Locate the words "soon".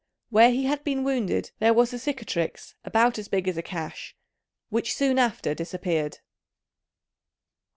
4.95-5.19